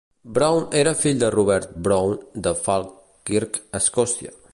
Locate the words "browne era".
0.35-0.93